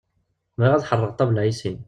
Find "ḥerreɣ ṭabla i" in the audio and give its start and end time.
0.89-1.53